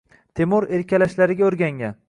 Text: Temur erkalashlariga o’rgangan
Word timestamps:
Temur 0.39 0.67
erkalashlariga 0.79 1.47
o’rgangan 1.51 1.97